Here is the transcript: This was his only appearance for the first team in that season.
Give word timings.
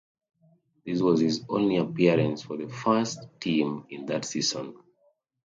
This 0.83 0.99
was 0.99 1.21
his 1.21 1.45
only 1.47 1.75
appearance 1.75 2.41
for 2.41 2.57
the 2.57 2.67
first 2.67 3.23
team 3.39 3.85
in 3.91 4.07
that 4.07 4.25
season. 4.25 4.73